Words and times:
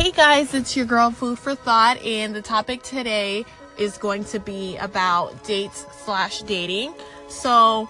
Hey 0.00 0.12
guys, 0.12 0.54
it's 0.54 0.74
your 0.78 0.86
girl 0.86 1.10
Food 1.10 1.38
for 1.38 1.54
Thought, 1.54 1.98
and 2.02 2.34
the 2.34 2.40
topic 2.40 2.82
today 2.82 3.44
is 3.76 3.98
going 3.98 4.24
to 4.24 4.40
be 4.40 4.78
about 4.78 5.44
dates 5.44 5.84
slash 6.06 6.40
dating. 6.40 6.94
So, 7.28 7.86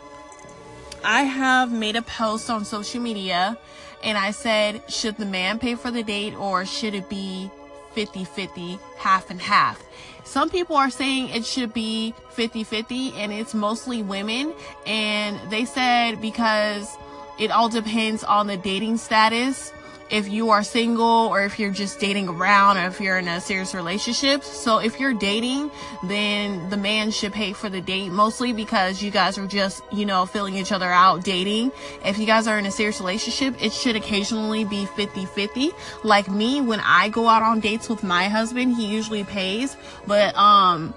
I 1.04 1.22
have 1.22 1.70
made 1.70 1.94
a 1.94 2.02
post 2.02 2.50
on 2.50 2.64
social 2.64 3.00
media 3.00 3.56
and 4.02 4.18
I 4.18 4.32
said, 4.32 4.82
should 4.90 5.18
the 5.18 5.24
man 5.24 5.60
pay 5.60 5.76
for 5.76 5.92
the 5.92 6.02
date 6.02 6.34
or 6.34 6.66
should 6.66 6.94
it 6.94 7.08
be 7.08 7.48
50 7.92 8.24
50, 8.24 8.80
half 8.98 9.30
and 9.30 9.40
half? 9.40 9.80
Some 10.24 10.50
people 10.50 10.74
are 10.74 10.90
saying 10.90 11.28
it 11.28 11.44
should 11.44 11.72
be 11.72 12.12
50 12.30 12.64
50, 12.64 13.12
and 13.18 13.32
it's 13.32 13.54
mostly 13.54 14.02
women. 14.02 14.52
And 14.84 15.38
they 15.48 15.64
said 15.64 16.20
because 16.20 16.90
it 17.38 17.52
all 17.52 17.68
depends 17.68 18.24
on 18.24 18.48
the 18.48 18.56
dating 18.56 18.96
status 18.96 19.72
if 20.10 20.28
you 20.28 20.50
are 20.50 20.62
single 20.62 21.04
or 21.04 21.44
if 21.44 21.58
you're 21.58 21.70
just 21.70 22.00
dating 22.00 22.28
around 22.28 22.76
or 22.76 22.86
if 22.86 23.00
you're 23.00 23.18
in 23.18 23.28
a 23.28 23.40
serious 23.40 23.74
relationship. 23.74 24.42
So 24.42 24.78
if 24.78 24.98
you're 24.98 25.14
dating, 25.14 25.70
then 26.04 26.68
the 26.68 26.76
man 26.76 27.10
should 27.10 27.32
pay 27.32 27.52
for 27.52 27.68
the 27.68 27.80
date 27.80 28.10
mostly 28.10 28.52
because 28.52 29.02
you 29.02 29.10
guys 29.10 29.38
are 29.38 29.46
just, 29.46 29.82
you 29.92 30.04
know, 30.06 30.26
filling 30.26 30.56
each 30.56 30.72
other 30.72 30.90
out 30.90 31.24
dating. 31.24 31.72
If 32.04 32.18
you 32.18 32.26
guys 32.26 32.46
are 32.46 32.58
in 32.58 32.66
a 32.66 32.70
serious 32.70 33.00
relationship, 33.00 33.62
it 33.62 33.72
should 33.72 33.96
occasionally 33.96 34.64
be 34.64 34.86
50-50. 34.86 35.72
Like 36.04 36.28
me, 36.28 36.60
when 36.60 36.80
I 36.80 37.08
go 37.08 37.28
out 37.28 37.42
on 37.42 37.60
dates 37.60 37.88
with 37.88 38.02
my 38.02 38.28
husband, 38.28 38.76
he 38.76 38.86
usually 38.86 39.24
pays, 39.24 39.76
but 40.06 40.34
um 40.36 40.94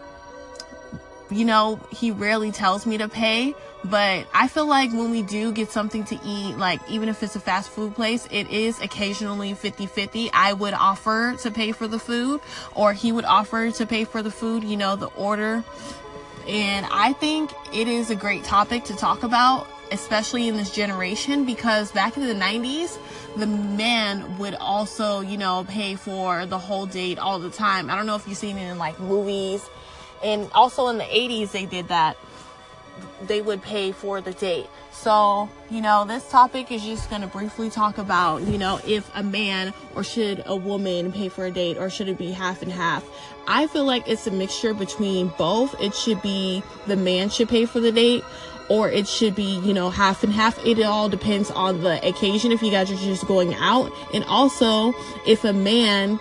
you 1.29 1.45
know, 1.45 1.79
he 1.89 2.11
rarely 2.11 2.51
tells 2.51 2.85
me 2.85 2.97
to 2.97 3.09
pay, 3.09 3.55
but 3.85 4.27
I 4.33 4.47
feel 4.47 4.65
like 4.65 4.91
when 4.91 5.11
we 5.11 5.21
do 5.21 5.51
get 5.51 5.69
something 5.69 6.03
to 6.05 6.19
eat, 6.25 6.57
like 6.57 6.79
even 6.89 7.09
if 7.09 7.21
it's 7.21 7.35
a 7.35 7.39
fast 7.39 7.69
food 7.69 7.95
place, 7.95 8.27
it 8.31 8.49
is 8.49 8.79
occasionally 8.79 9.53
50 9.53 9.85
50. 9.87 10.31
I 10.31 10.53
would 10.53 10.73
offer 10.73 11.35
to 11.39 11.51
pay 11.51 11.71
for 11.73 11.87
the 11.87 11.99
food, 11.99 12.41
or 12.75 12.93
he 12.93 13.11
would 13.11 13.25
offer 13.25 13.71
to 13.71 13.85
pay 13.85 14.05
for 14.05 14.21
the 14.21 14.31
food, 14.31 14.63
you 14.63 14.77
know, 14.77 14.95
the 14.95 15.07
order. 15.07 15.63
And 16.47 16.85
I 16.91 17.13
think 17.13 17.51
it 17.73 17.87
is 17.87 18.09
a 18.09 18.15
great 18.15 18.43
topic 18.43 18.85
to 18.85 18.95
talk 18.95 19.23
about, 19.23 19.67
especially 19.91 20.47
in 20.47 20.57
this 20.57 20.71
generation, 20.71 21.45
because 21.45 21.91
back 21.91 22.15
in 22.17 22.23
the 22.23 22.33
90s, 22.33 22.97
the 23.37 23.47
man 23.47 24.37
would 24.37 24.55
also, 24.55 25.21
you 25.21 25.37
know, 25.37 25.65
pay 25.67 25.95
for 25.95 26.45
the 26.45 26.57
whole 26.57 26.85
date 26.85 27.17
all 27.17 27.39
the 27.39 27.49
time. 27.49 27.89
I 27.89 27.95
don't 27.95 28.05
know 28.05 28.15
if 28.15 28.27
you've 28.27 28.37
seen 28.37 28.57
it 28.57 28.69
in 28.69 28.77
like 28.77 28.99
movies 28.99 29.69
and 30.23 30.49
also 30.53 30.87
in 30.87 30.97
the 30.97 31.03
80s 31.03 31.51
they 31.51 31.65
did 31.65 31.89
that 31.89 32.17
they 33.27 33.41
would 33.41 33.61
pay 33.61 33.91
for 33.91 34.21
the 34.21 34.33
date 34.33 34.67
so 34.91 35.49
you 35.69 35.81
know 35.81 36.05
this 36.05 36.29
topic 36.29 36.71
is 36.71 36.83
just 36.83 37.09
going 37.09 37.21
to 37.21 37.27
briefly 37.27 37.69
talk 37.69 37.97
about 37.97 38.41
you 38.43 38.57
know 38.57 38.79
if 38.85 39.09
a 39.15 39.23
man 39.23 39.73
or 39.95 40.03
should 40.03 40.43
a 40.45 40.55
woman 40.55 41.11
pay 41.11 41.29
for 41.29 41.45
a 41.45 41.51
date 41.51 41.77
or 41.77 41.89
should 41.89 42.07
it 42.07 42.17
be 42.17 42.31
half 42.31 42.61
and 42.61 42.71
half 42.71 43.03
i 43.47 43.65
feel 43.67 43.85
like 43.85 44.07
it's 44.07 44.27
a 44.27 44.31
mixture 44.31 44.73
between 44.73 45.27
both 45.37 45.79
it 45.81 45.93
should 45.93 46.21
be 46.21 46.61
the 46.87 46.95
man 46.95 47.29
should 47.29 47.49
pay 47.49 47.65
for 47.65 47.79
the 47.79 47.91
date 47.91 48.23
or 48.69 48.89
it 48.89 49.07
should 49.07 49.35
be, 49.35 49.59
you 49.59 49.73
know, 49.73 49.89
half 49.89 50.23
and 50.23 50.31
half. 50.31 50.57
It 50.65 50.81
all 50.81 51.09
depends 51.09 51.51
on 51.51 51.81
the 51.81 52.05
occasion 52.07 52.51
if 52.51 52.61
you 52.61 52.71
guys 52.71 52.89
are 52.89 52.95
just 52.95 53.27
going 53.27 53.53
out. 53.55 53.91
And 54.13 54.23
also, 54.25 54.93
if 55.27 55.43
a 55.43 55.53
man 55.53 56.19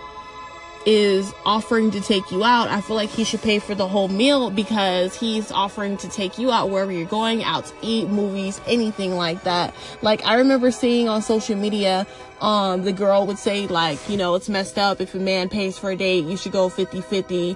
is 0.85 1.33
offering 1.45 1.91
to 1.91 2.01
take 2.01 2.31
you 2.31 2.43
out, 2.43 2.69
I 2.69 2.81
feel 2.81 2.95
like 2.95 3.09
he 3.09 3.23
should 3.23 3.41
pay 3.41 3.59
for 3.59 3.75
the 3.75 3.87
whole 3.87 4.07
meal 4.07 4.49
because 4.49 5.17
he's 5.17 5.51
offering 5.51 5.97
to 5.97 6.09
take 6.09 6.37
you 6.37 6.51
out 6.51 6.69
wherever 6.69 6.91
you're 6.91 7.05
going, 7.05 7.43
out 7.43 7.65
to 7.65 7.73
eat, 7.81 8.09
movies, 8.09 8.59
anything 8.67 9.15
like 9.15 9.43
that. 9.43 9.73
Like 10.01 10.25
I 10.25 10.35
remember 10.35 10.71
seeing 10.71 11.07
on 11.07 11.21
social 11.21 11.55
media, 11.55 12.05
um, 12.41 12.83
the 12.83 12.91
girl 12.91 13.25
would 13.27 13.39
say 13.39 13.67
like, 13.67 14.09
you 14.09 14.17
know, 14.17 14.35
it's 14.35 14.49
messed 14.49 14.77
up 14.77 14.99
if 14.99 15.15
a 15.15 15.19
man 15.19 15.49
pays 15.49 15.77
for 15.77 15.91
a 15.91 15.95
date, 15.95 16.25
you 16.25 16.35
should 16.35 16.51
go 16.51 16.69
50-50 16.69 17.55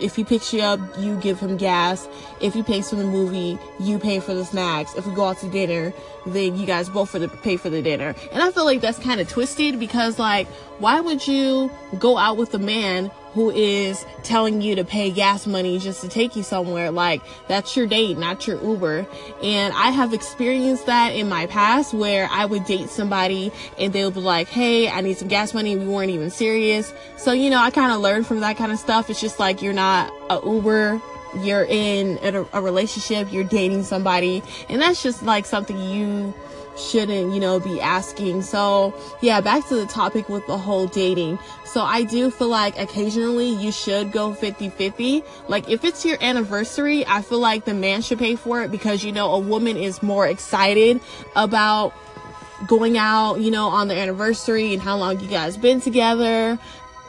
if 0.00 0.16
he 0.16 0.24
picks 0.24 0.52
you 0.52 0.60
up, 0.60 0.80
you 0.98 1.16
give 1.16 1.40
him 1.40 1.56
gas. 1.56 2.08
If 2.40 2.54
he 2.54 2.62
pays 2.62 2.90
for 2.90 2.96
the 2.96 3.04
movie, 3.04 3.58
you 3.78 3.98
pay 3.98 4.20
for 4.20 4.34
the 4.34 4.44
snacks. 4.44 4.94
If 4.94 5.06
we 5.06 5.14
go 5.14 5.26
out 5.26 5.38
to 5.38 5.48
dinner, 5.48 5.92
then 6.26 6.56
you 6.56 6.66
guys 6.66 6.88
both 6.88 7.10
for 7.10 7.18
the 7.18 7.28
pay 7.28 7.56
for 7.56 7.70
the 7.70 7.82
dinner. 7.82 8.14
And 8.32 8.42
I 8.42 8.50
feel 8.50 8.64
like 8.64 8.80
that's 8.80 8.98
kind 8.98 9.20
of 9.20 9.28
twisted 9.28 9.78
because 9.78 10.18
like, 10.18 10.46
why 10.78 11.00
would 11.00 11.26
you 11.26 11.70
go 11.98 12.18
out 12.18 12.36
with 12.36 12.54
a 12.54 12.58
man 12.58 13.10
who 13.34 13.50
is 13.50 14.06
telling 14.22 14.62
you 14.62 14.76
to 14.76 14.84
pay 14.84 15.10
gas 15.10 15.46
money 15.46 15.78
just 15.78 16.00
to 16.02 16.08
take 16.08 16.36
you 16.36 16.42
somewhere. 16.42 16.90
Like, 16.90 17.20
that's 17.48 17.76
your 17.76 17.86
date, 17.86 18.16
not 18.16 18.46
your 18.46 18.62
Uber. 18.62 19.06
And 19.42 19.74
I 19.74 19.90
have 19.90 20.14
experienced 20.14 20.86
that 20.86 21.10
in 21.10 21.28
my 21.28 21.46
past 21.46 21.92
where 21.92 22.28
I 22.30 22.46
would 22.46 22.64
date 22.64 22.88
somebody 22.88 23.52
and 23.78 23.92
they'll 23.92 24.12
be 24.12 24.20
like, 24.20 24.48
hey, 24.48 24.88
I 24.88 25.00
need 25.00 25.18
some 25.18 25.28
gas 25.28 25.52
money. 25.52 25.76
We 25.76 25.86
weren't 25.86 26.10
even 26.10 26.30
serious. 26.30 26.94
So, 27.16 27.32
you 27.32 27.50
know, 27.50 27.58
I 27.58 27.70
kind 27.70 27.92
of 27.92 28.00
learned 28.00 28.26
from 28.26 28.40
that 28.40 28.56
kind 28.56 28.70
of 28.70 28.78
stuff. 28.78 29.10
It's 29.10 29.20
just 29.20 29.40
like 29.40 29.60
you're 29.60 29.72
not 29.72 30.12
a 30.30 30.40
Uber 30.44 31.00
you're 31.40 31.64
in 31.64 32.18
a, 32.22 32.46
a, 32.52 32.60
relationship, 32.62 33.32
you're 33.32 33.42
dating 33.42 33.82
somebody, 33.82 34.40
and 34.68 34.80
that's 34.80 35.02
just 35.02 35.24
like 35.24 35.46
something 35.46 35.76
you 35.76 36.32
shouldn't, 36.76 37.32
you 37.32 37.40
know, 37.40 37.60
be 37.60 37.80
asking. 37.80 38.42
So, 38.42 38.94
yeah, 39.20 39.40
back 39.40 39.66
to 39.68 39.76
the 39.76 39.86
topic 39.86 40.28
with 40.28 40.46
the 40.46 40.58
whole 40.58 40.86
dating. 40.86 41.38
So, 41.64 41.82
I 41.82 42.02
do 42.02 42.30
feel 42.30 42.48
like 42.48 42.78
occasionally 42.78 43.48
you 43.48 43.72
should 43.72 44.12
go 44.12 44.34
50 44.34 44.68
50. 44.70 45.22
Like, 45.48 45.68
if 45.68 45.84
it's 45.84 46.04
your 46.04 46.18
anniversary, 46.20 47.06
I 47.06 47.22
feel 47.22 47.40
like 47.40 47.64
the 47.64 47.74
man 47.74 48.02
should 48.02 48.18
pay 48.18 48.36
for 48.36 48.62
it 48.62 48.70
because, 48.70 49.04
you 49.04 49.12
know, 49.12 49.32
a 49.32 49.38
woman 49.38 49.76
is 49.76 50.02
more 50.02 50.26
excited 50.26 51.00
about 51.36 51.94
going 52.66 52.96
out, 52.96 53.40
you 53.40 53.50
know, 53.50 53.68
on 53.68 53.88
the 53.88 53.94
anniversary 53.94 54.72
and 54.72 54.82
how 54.82 54.96
long 54.96 55.20
you 55.20 55.28
guys 55.28 55.56
been 55.56 55.80
together. 55.80 56.58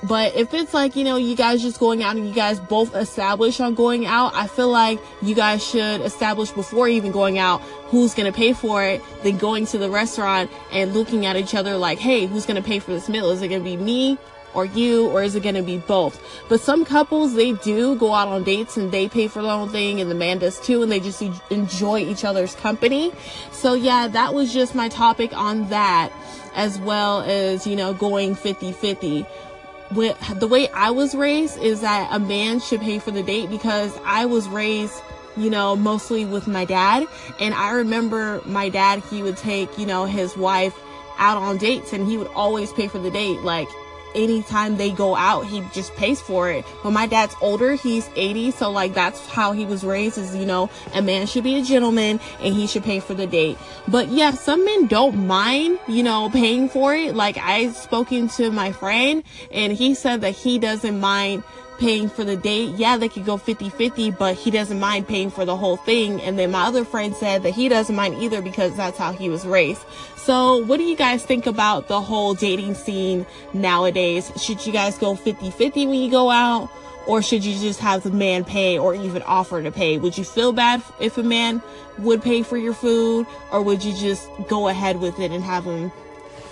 But 0.07 0.35
if 0.35 0.53
it's 0.53 0.73
like, 0.73 0.95
you 0.95 1.03
know, 1.03 1.15
you 1.15 1.35
guys 1.35 1.61
just 1.61 1.79
going 1.79 2.03
out 2.03 2.15
and 2.15 2.27
you 2.27 2.33
guys 2.33 2.59
both 2.59 2.95
establish 2.95 3.59
on 3.59 3.73
going 3.73 4.05
out, 4.05 4.35
I 4.35 4.47
feel 4.47 4.69
like 4.69 4.99
you 5.21 5.33
guys 5.33 5.65
should 5.65 6.01
establish 6.01 6.51
before 6.51 6.87
even 6.87 7.11
going 7.11 7.39
out 7.39 7.61
who's 7.87 8.13
going 8.13 8.31
to 8.31 8.35
pay 8.35 8.53
for 8.53 8.83
it, 8.83 9.01
then 9.23 9.37
going 9.37 9.65
to 9.67 9.77
the 9.77 9.89
restaurant 9.89 10.51
and 10.71 10.93
looking 10.93 11.25
at 11.25 11.37
each 11.37 11.55
other 11.55 11.77
like, 11.77 11.97
hey, 11.97 12.25
who's 12.25 12.45
going 12.45 12.61
to 12.61 12.67
pay 12.67 12.79
for 12.79 12.91
this 12.91 13.09
meal? 13.09 13.31
Is 13.31 13.41
it 13.41 13.47
going 13.47 13.63
to 13.63 13.69
be 13.69 13.77
me 13.77 14.17
or 14.53 14.65
you, 14.65 15.07
or 15.09 15.21
is 15.21 15.35
it 15.35 15.43
to 15.43 15.61
be 15.63 15.77
both? 15.79 16.21
But 16.47 16.61
some 16.61 16.85
couples, 16.85 17.33
they 17.33 17.51
do 17.51 17.95
go 17.95 18.13
out 18.13 18.27
on 18.27 18.43
dates 18.43 18.77
and 18.77 18.91
they 18.91 19.09
pay 19.09 19.27
for 19.27 19.41
the 19.41 19.49
whole 19.49 19.67
thing, 19.67 19.99
and 19.99 20.09
the 20.09 20.15
man 20.15 20.39
does 20.39 20.59
too, 20.61 20.81
and 20.81 20.91
they 20.91 21.01
just 21.01 21.21
enjoy 21.49 21.99
each 21.99 22.23
other's 22.23 22.55
company. 22.55 23.11
So, 23.51 23.73
yeah, 23.73 24.07
that 24.07 24.33
was 24.33 24.53
just 24.53 24.73
my 24.73 24.87
topic 24.87 25.35
on 25.35 25.67
that, 25.69 26.11
as 26.55 26.79
well 26.79 27.21
as, 27.21 27.67
you 27.67 27.75
know, 27.75 27.93
going 27.93 28.33
50 28.33 28.71
50 28.71 29.19
with 29.19 29.54
the 29.91 30.47
way 30.49 30.69
I 30.69 30.91
was 30.91 31.15
raised 31.15 31.57
is 31.59 31.81
that 31.81 32.09
a 32.11 32.19
man 32.19 32.59
should 32.59 32.81
pay 32.81 32.99
for 32.99 33.11
the 33.11 33.23
date 33.23 33.49
because 33.49 33.97
I 34.05 34.25
was 34.25 34.47
raised, 34.47 35.01
you 35.37 35.49
know, 35.49 35.75
mostly 35.75 36.25
with 36.25 36.47
my 36.47 36.65
dad. 36.65 37.07
And 37.39 37.53
I 37.53 37.71
remember 37.71 38.41
my 38.45 38.69
dad, 38.69 39.03
he 39.09 39.21
would 39.21 39.37
take, 39.37 39.77
you 39.77 39.85
know, 39.85 40.05
his 40.05 40.35
wife 40.35 40.77
out 41.17 41.37
on 41.37 41.57
dates 41.57 41.93
and 41.93 42.07
he 42.07 42.17
would 42.17 42.27
always 42.35 42.73
pay 42.73 42.87
for 42.87 42.99
the 42.99 43.11
date. 43.11 43.41
Like, 43.41 43.67
anytime 44.15 44.77
they 44.77 44.91
go 44.91 45.15
out, 45.15 45.45
he 45.45 45.61
just 45.73 45.95
pays 45.95 46.21
for 46.21 46.49
it. 46.49 46.65
But 46.83 46.91
my 46.91 47.05
dad's 47.05 47.35
older, 47.41 47.73
he's 47.73 48.09
80, 48.15 48.51
so 48.51 48.71
like 48.71 48.93
that's 48.93 49.25
how 49.27 49.51
he 49.51 49.65
was 49.65 49.83
raised 49.83 50.17
is, 50.17 50.35
you 50.35 50.45
know, 50.45 50.69
a 50.93 51.01
man 51.01 51.27
should 51.27 51.43
be 51.43 51.55
a 51.55 51.61
gentleman 51.61 52.19
and 52.39 52.53
he 52.53 52.67
should 52.67 52.83
pay 52.83 52.99
for 52.99 53.13
the 53.13 53.27
date. 53.27 53.57
But 53.87 54.09
yeah, 54.09 54.31
some 54.31 54.63
men 54.65 54.87
don't 54.87 55.27
mind, 55.27 55.79
you 55.87 56.03
know, 56.03 56.29
paying 56.29 56.69
for 56.69 56.95
it. 56.95 57.15
Like 57.15 57.37
I 57.37 57.69
spoken 57.71 58.29
to 58.29 58.51
my 58.51 58.71
friend 58.71 59.23
and 59.51 59.73
he 59.73 59.93
said 59.93 60.21
that 60.21 60.31
he 60.31 60.59
doesn't 60.59 60.99
mind 60.99 61.43
paying 61.77 62.09
for 62.09 62.23
the 62.23 62.35
date. 62.35 62.75
Yeah, 62.75 62.97
they 62.97 63.09
could 63.09 63.25
go 63.25 63.37
50-50, 63.37 64.17
but 64.17 64.35
he 64.35 64.51
doesn't 64.51 64.79
mind 64.79 65.07
paying 65.07 65.29
for 65.29 65.45
the 65.45 65.55
whole 65.55 65.77
thing. 65.77 66.21
And 66.21 66.37
then 66.37 66.51
my 66.51 66.63
other 66.63 66.85
friend 66.85 67.15
said 67.15 67.43
that 67.43 67.51
he 67.51 67.69
doesn't 67.69 67.95
mind 67.95 68.15
either 68.21 68.41
because 68.41 68.75
that's 68.75 68.97
how 68.97 69.11
he 69.11 69.29
was 69.29 69.45
raised. 69.45 69.85
So 70.15 70.57
what 70.65 70.77
do 70.77 70.83
you 70.83 70.95
guys 70.95 71.23
think 71.23 71.45
about 71.45 71.87
the 71.87 72.01
whole 72.01 72.33
dating 72.33 72.75
scene 72.75 73.25
nowadays? 73.53 74.31
Should 74.41 74.65
you 74.65 74.73
guys 74.73 74.97
go 74.97 75.15
50-50 75.15 75.87
when 75.87 76.01
you 76.01 76.09
go 76.09 76.29
out? 76.29 76.69
Or 77.07 77.21
should 77.21 77.45
you 77.45 77.59
just 77.59 77.79
have 77.81 78.01
the 78.01 78.09
man 78.09 78.43
pay 78.43 78.79
or 78.79 78.95
even 78.95 79.21
offer 79.23 79.61
to 79.61 79.71
pay? 79.71 79.99
Would 79.99 80.17
you 80.17 80.23
feel 80.23 80.53
bad 80.53 80.81
if 80.99 81.19
a 81.19 81.23
man 81.23 81.61
would 81.99 82.23
pay 82.23 82.41
for 82.41 82.57
your 82.57 82.73
food? 82.73 83.27
Or 83.51 83.61
would 83.61 83.83
you 83.83 83.93
just 83.93 84.27
go 84.47 84.69
ahead 84.69 84.99
with 84.99 85.19
it 85.19 85.31
and 85.31 85.43
have 85.43 85.65
him 85.65 85.91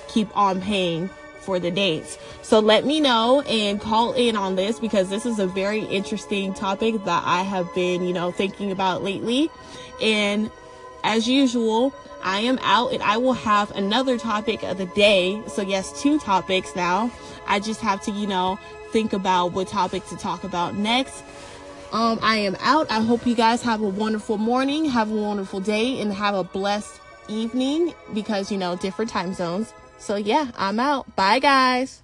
keep 0.08 0.30
on 0.38 0.62
paying 0.62 1.10
for 1.44 1.60
the 1.60 1.72
dates. 1.72 2.18
So 2.42 2.60
let 2.60 2.86
me 2.86 3.00
know 3.00 3.42
and 3.42 3.80
call 3.80 4.14
in 4.14 4.36
on 4.36 4.56
this 4.56 4.80
because 4.80 5.10
this 5.10 5.26
is 5.26 5.40
a 5.40 5.48
very 5.48 5.82
interesting 5.86 6.54
topic 6.54 7.04
that 7.06 7.24
I 7.26 7.44
have 7.44 7.74
been, 7.76 8.04
you 8.04 8.14
know, 8.14 8.32
thinking 8.32 8.72
about 8.72 9.04
lately. 9.04 9.50
And 10.02 10.50
as 11.04 11.28
usual, 11.28 11.94
I 12.24 12.40
am 12.40 12.58
out 12.62 12.94
and 12.94 13.04
I 13.04 13.18
will 13.18 13.34
have 13.34 13.72
another 13.72 14.18
topic 14.18 14.64
of 14.64 14.78
the 14.78 14.86
day. 14.88 15.42
So 15.48 15.62
yes, 15.62 16.02
two 16.02 16.20
topics 16.20 16.76
now. 16.76 17.12
I 17.48 17.60
just 17.60 17.82
have 17.82 18.02
to, 18.04 18.12
you 18.12 18.28
know, 18.28 18.58
think 18.92 19.14
about 19.14 19.52
what 19.52 19.68
topic 19.68 20.06
to 20.08 20.18
talk 20.18 20.44
about 20.44 20.76
next. 20.76 21.24
Um, 21.92 22.18
I 22.24 22.38
am 22.38 22.58
out. 22.60 22.90
I 22.90 23.02
hope 23.02 23.28
you 23.28 23.36
guys 23.36 23.62
have 23.64 23.82
a 23.82 23.88
wonderful 23.88 24.38
morning, 24.38 24.86
have 24.86 25.12
a 25.12 25.16
wonderful 25.16 25.60
day, 25.60 26.00
and 26.02 26.12
have 26.12 26.34
a 26.34 26.44
blessed 26.44 27.00
evening 27.28 27.94
because, 28.14 28.52
you 28.52 28.58
know, 28.58 28.76
different 28.76 29.12
time 29.12 29.34
zones. 29.34 29.74
So, 30.04 30.18
yeah, 30.18 30.52
I'm 30.58 30.82
out. 30.82 31.16
Bye, 31.16 31.40
guys. 31.40 32.02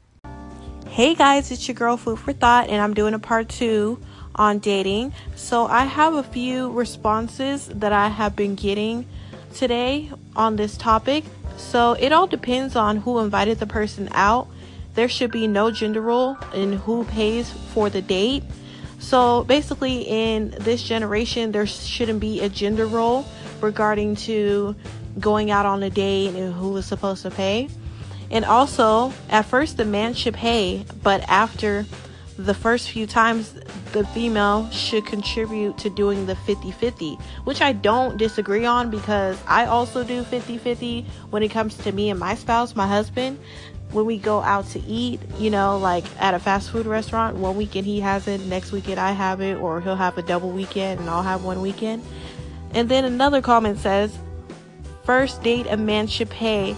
Hey 0.87 1.15
guys, 1.15 1.51
it's 1.51 1.67
your 1.67 1.75
girl 1.75 1.97
Food 1.97 2.19
for 2.19 2.31
Thought, 2.31 2.69
and 2.69 2.81
I'm 2.81 2.93
doing 2.93 3.13
a 3.13 3.19
part 3.19 3.49
two 3.49 3.99
on 4.35 4.59
dating. 4.59 5.11
So, 5.35 5.65
I 5.65 5.83
have 5.83 6.13
a 6.13 6.23
few 6.23 6.71
responses 6.71 7.67
that 7.67 7.91
I 7.91 8.07
have 8.07 8.37
been 8.37 8.55
getting 8.55 9.05
today 9.53 10.09
on 10.33 10.55
this 10.55 10.77
topic. 10.77 11.25
So, 11.57 11.91
it 11.99 12.13
all 12.13 12.25
depends 12.25 12.77
on 12.77 12.95
who 12.95 13.19
invited 13.19 13.59
the 13.59 13.67
person 13.67 14.07
out. 14.13 14.47
There 14.93 15.09
should 15.09 15.31
be 15.31 15.45
no 15.45 15.69
gender 15.69 15.99
role 15.99 16.37
in 16.53 16.71
who 16.71 17.03
pays 17.03 17.51
for 17.73 17.89
the 17.89 18.01
date. 18.01 18.43
So, 18.99 19.43
basically, 19.43 20.03
in 20.03 20.51
this 20.51 20.81
generation, 20.83 21.51
there 21.51 21.67
shouldn't 21.67 22.21
be 22.21 22.39
a 22.39 22.47
gender 22.47 22.85
role 22.85 23.25
regarding 23.59 24.15
to 24.15 24.73
going 25.19 25.51
out 25.51 25.65
on 25.65 25.83
a 25.83 25.89
date 25.89 26.33
and 26.33 26.53
who 26.53 26.77
is 26.77 26.85
supposed 26.85 27.23
to 27.23 27.31
pay. 27.31 27.67
And 28.31 28.45
also, 28.45 29.13
at 29.29 29.43
first, 29.43 29.77
the 29.77 29.85
man 29.85 30.13
should 30.13 30.35
pay, 30.35 30.85
but 31.03 31.21
after 31.27 31.85
the 32.37 32.53
first 32.53 32.89
few 32.91 33.05
times, 33.05 33.53
the 33.91 34.05
female 34.07 34.69
should 34.69 35.05
contribute 35.05 35.77
to 35.79 35.89
doing 35.89 36.25
the 36.25 36.35
50 36.35 36.71
50, 36.71 37.15
which 37.43 37.61
I 37.61 37.73
don't 37.73 38.17
disagree 38.17 38.65
on 38.65 38.89
because 38.89 39.37
I 39.45 39.65
also 39.65 40.03
do 40.03 40.23
50 40.23 40.57
50 40.57 41.05
when 41.31 41.43
it 41.43 41.49
comes 41.49 41.75
to 41.79 41.91
me 41.91 42.09
and 42.09 42.19
my 42.19 42.35
spouse, 42.35 42.75
my 42.75 42.87
husband. 42.87 43.39
When 43.91 44.05
we 44.05 44.19
go 44.19 44.41
out 44.41 44.67
to 44.67 44.79
eat, 44.81 45.19
you 45.39 45.49
know, 45.49 45.79
like 45.79 46.05
at 46.21 46.35
a 46.35 46.39
fast 46.39 46.69
food 46.69 46.85
restaurant, 46.85 47.37
one 47.37 47.57
weekend 47.57 47.87
he 47.87 47.99
has 48.01 48.27
it, 48.27 48.39
next 48.41 48.71
weekend 48.71 48.99
I 48.99 49.11
have 49.11 49.41
it, 49.41 49.57
or 49.57 49.81
he'll 49.81 49.95
have 49.95 50.17
a 50.19 50.21
double 50.21 50.51
weekend 50.51 50.99
and 50.99 51.09
I'll 51.09 51.23
have 51.23 51.43
one 51.43 51.59
weekend. 51.59 52.05
And 52.75 52.87
then 52.87 53.03
another 53.03 53.41
comment 53.41 53.79
says, 53.79 54.15
First 55.03 55.41
date, 55.41 55.65
a 55.67 55.75
man 55.75 56.05
should 56.05 56.29
pay 56.29 56.75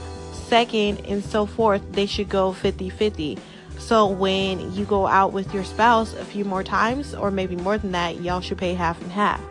second 0.52 1.06
and 1.06 1.24
so 1.24 1.46
forth, 1.46 1.82
they 1.94 2.06
should 2.06 2.28
go 2.28 2.52
50 2.52 2.90
50. 2.90 3.38
So 3.80 4.06
when 4.06 4.74
you 4.74 4.84
go 4.84 5.08
out 5.08 5.32
with 5.32 5.54
your 5.54 5.64
spouse 5.64 6.14
a 6.14 6.26
few 6.26 6.44
more 6.44 6.62
times, 6.62 7.16
or 7.16 7.32
maybe 7.32 7.56
more 7.56 7.78
than 7.78 7.94
that, 7.94 8.20
y'all 8.20 8.42
should 8.42 8.58
pay 8.58 8.74
half 8.74 9.02
and 9.02 9.14
half. 9.14 9.42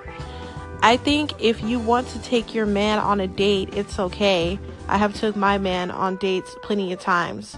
I 0.83 0.99
think 0.99 1.33
if 1.43 1.63
you 1.63 1.79
want 1.79 2.07
to 2.09 2.19
take 2.21 2.55
your 2.55 2.67
man 2.67 2.99
on 2.99 3.19
a 3.19 3.27
date, 3.27 3.71
it's 3.73 3.99
okay. 3.99 4.59
I 4.89 4.99
have 4.99 5.15
took 5.15 5.37
my 5.37 5.57
man 5.57 5.91
on 5.91 6.17
dates 6.17 6.55
plenty 6.63 6.93
of 6.93 7.01
times. 7.01 7.57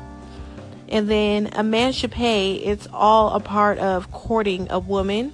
And 0.88 1.10
then 1.10 1.50
a 1.54 1.64
man 1.64 1.92
should 1.92 2.12
pay, 2.12 2.54
it's 2.54 2.86
all 2.92 3.34
a 3.34 3.40
part 3.40 3.78
of 3.78 4.12
courting 4.12 4.68
a 4.70 4.78
woman. 4.78 5.32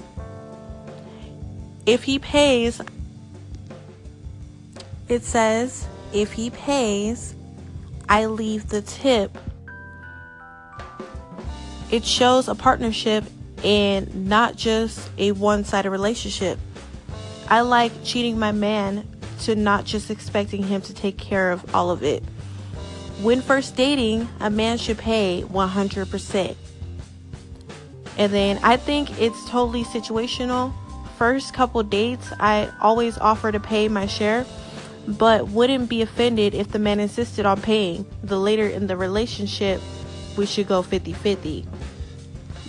If 1.84 2.04
he 2.04 2.18
pays, 2.18 2.80
it 5.10 5.24
says, 5.24 5.86
if 6.14 6.32
he 6.32 6.48
pays, 6.48 7.34
I 8.08 8.26
leave 8.26 8.68
the 8.68 8.82
tip. 8.82 9.36
It 11.90 12.04
shows 12.04 12.48
a 12.48 12.54
partnership 12.54 13.24
and 13.64 14.28
not 14.28 14.56
just 14.56 15.10
a 15.18 15.32
one 15.32 15.64
sided 15.64 15.90
relationship. 15.90 16.58
I 17.48 17.62
like 17.62 17.92
cheating 18.04 18.38
my 18.38 18.52
man 18.52 19.08
to 19.40 19.54
not 19.54 19.84
just 19.84 20.10
expecting 20.10 20.62
him 20.62 20.80
to 20.82 20.94
take 20.94 21.16
care 21.16 21.50
of 21.50 21.74
all 21.74 21.90
of 21.90 22.02
it. 22.02 22.22
When 23.22 23.40
first 23.40 23.76
dating, 23.76 24.28
a 24.40 24.50
man 24.50 24.78
should 24.78 24.98
pay 24.98 25.44
100%. 25.48 26.56
And 28.16 28.32
then 28.32 28.58
I 28.62 28.76
think 28.76 29.20
it's 29.20 29.48
totally 29.48 29.84
situational. 29.84 30.72
First 31.16 31.54
couple 31.54 31.82
dates, 31.82 32.32
I 32.38 32.70
always 32.80 33.18
offer 33.18 33.50
to 33.50 33.60
pay 33.60 33.88
my 33.88 34.06
share 34.06 34.44
but 35.16 35.48
wouldn't 35.48 35.88
be 35.88 36.02
offended 36.02 36.54
if 36.54 36.68
the 36.68 36.78
man 36.78 37.00
insisted 37.00 37.46
on 37.46 37.60
paying. 37.60 38.04
The 38.22 38.38
later 38.38 38.66
in 38.66 38.86
the 38.86 38.96
relationship, 38.96 39.80
we 40.36 40.44
should 40.44 40.68
go 40.68 40.82
50 40.82 41.12
50. 41.12 41.66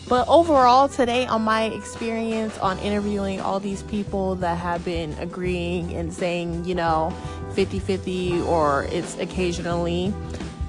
But 0.08 0.28
overall, 0.28 0.90
today, 0.90 1.28
on 1.28 1.44
my 1.44 1.66
experience 1.66 2.58
on 2.58 2.80
interviewing 2.80 3.42
all 3.42 3.60
these 3.60 3.84
people 3.84 4.36
that 4.36 4.58
have 4.58 4.84
been 4.84 5.14
agreeing 5.20 5.94
and 5.94 6.12
saying, 6.12 6.66
you 6.66 6.74
know, 6.74 7.14
50 7.54 7.78
50 7.80 8.42
or 8.42 8.86
it's 8.86 9.18
occasionally, 9.20 10.12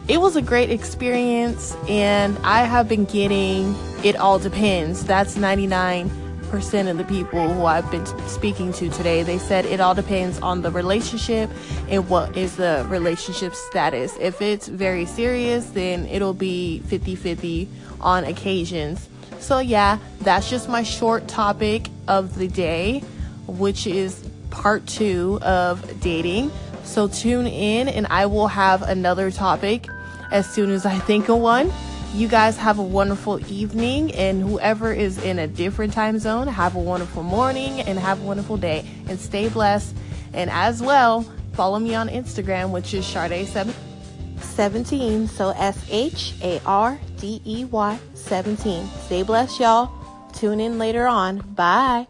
it 0.08 0.20
was 0.20 0.36
a 0.36 0.42
great 0.42 0.70
experience. 0.70 1.74
And 1.88 2.36
I 2.38 2.64
have 2.64 2.88
been 2.88 3.06
getting 3.06 3.74
it 4.02 4.16
all 4.16 4.38
depends. 4.38 5.04
That's 5.04 5.36
99 5.36 6.10
percent 6.50 6.88
of 6.88 6.98
the 6.98 7.04
people 7.04 7.52
who 7.52 7.64
I've 7.64 7.90
been 7.90 8.04
speaking 8.28 8.72
to 8.74 8.90
today, 8.90 9.22
they 9.22 9.38
said 9.38 9.64
it 9.64 9.80
all 9.80 9.94
depends 9.94 10.38
on 10.40 10.62
the 10.62 10.70
relationship 10.70 11.48
and 11.88 12.08
what 12.08 12.36
is 12.36 12.56
the 12.56 12.84
relationship 12.88 13.54
status. 13.54 14.16
If 14.20 14.42
it's 14.42 14.66
very 14.66 15.06
serious, 15.06 15.70
then 15.70 16.06
it'll 16.06 16.34
be 16.34 16.80
50 16.80 17.14
50 17.14 17.68
on 18.00 18.24
occasions. 18.24 19.08
So, 19.38 19.58
yeah, 19.58 19.98
that's 20.20 20.50
just 20.50 20.68
my 20.68 20.82
short 20.82 21.28
topic 21.28 21.88
of 22.08 22.36
the 22.36 22.48
day, 22.48 23.00
which 23.46 23.86
is 23.86 24.28
part 24.50 24.86
two 24.86 25.38
of 25.42 26.00
dating. 26.00 26.50
So, 26.84 27.08
tune 27.08 27.46
in 27.46 27.88
and 27.88 28.06
I 28.08 28.26
will 28.26 28.48
have 28.48 28.82
another 28.82 29.30
topic 29.30 29.88
as 30.30 30.48
soon 30.52 30.70
as 30.70 30.84
I 30.84 30.98
think 30.98 31.28
of 31.28 31.38
one. 31.38 31.72
You 32.12 32.26
guys 32.26 32.56
have 32.56 32.80
a 32.80 32.82
wonderful 32.82 33.38
evening, 33.50 34.12
and 34.14 34.42
whoever 34.42 34.92
is 34.92 35.22
in 35.22 35.38
a 35.38 35.46
different 35.46 35.92
time 35.92 36.18
zone, 36.18 36.48
have 36.48 36.74
a 36.74 36.80
wonderful 36.80 37.22
morning 37.22 37.82
and 37.82 37.96
have 37.98 38.20
a 38.20 38.24
wonderful 38.24 38.56
day. 38.56 38.84
And 39.08 39.16
stay 39.18 39.48
blessed. 39.48 39.94
And 40.32 40.50
as 40.50 40.82
well, 40.82 41.22
follow 41.52 41.78
me 41.78 41.94
on 41.94 42.08
Instagram, 42.08 42.70
which 42.70 42.94
is 42.94 43.04
Shardey17. 43.04 45.28
So 45.28 45.50
S 45.50 45.86
H 45.88 46.34
A 46.42 46.60
R 46.66 46.98
D 47.18 47.40
E 47.44 47.64
Y 47.66 47.98
17. 48.14 48.88
Stay 49.06 49.22
blessed, 49.22 49.60
y'all. 49.60 49.92
Tune 50.32 50.58
in 50.58 50.78
later 50.78 51.06
on. 51.06 51.38
Bye. 51.38 52.08